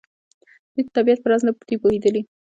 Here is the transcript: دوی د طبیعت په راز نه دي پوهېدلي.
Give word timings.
دوی 0.73 0.83
د 0.85 0.89
طبیعت 0.97 1.19
په 1.21 1.27
راز 1.31 1.41
نه 1.47 1.51
دي 1.67 1.75
پوهېدلي. 1.81 2.21